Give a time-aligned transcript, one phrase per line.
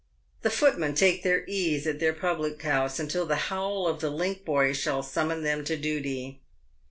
[0.41, 4.43] The footmen take their ease at their public house until the howl of the link
[4.43, 6.39] boy shall summon them to duty.